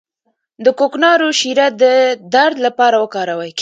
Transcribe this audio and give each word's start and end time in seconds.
د 0.63 0.65
کوکنارو 0.79 1.27
شیره 1.39 1.67
د 1.81 1.83
درد 2.33 2.55
لپاره 2.65 2.95
وکاروئ 3.03 3.51